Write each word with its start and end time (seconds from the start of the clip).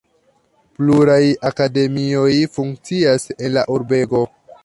Pluraj 0.77 1.25
akademioj 1.49 2.33
funkcias 2.55 3.29
en 3.37 3.55
la 3.59 3.67
urbego. 3.77 4.23